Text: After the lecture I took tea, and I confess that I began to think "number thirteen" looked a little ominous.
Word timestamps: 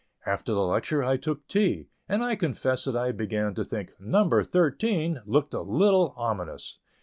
After 0.25 0.51
the 0.51 0.63
lecture 0.65 1.03
I 1.03 1.17
took 1.17 1.45
tea, 1.47 1.89
and 2.09 2.23
I 2.23 2.35
confess 2.35 2.85
that 2.85 2.95
I 2.97 3.11
began 3.11 3.53
to 3.53 3.63
think 3.63 3.91
"number 3.99 4.43
thirteen" 4.43 5.21
looked 5.27 5.53
a 5.53 5.61
little 5.61 6.15
ominous. 6.17 6.79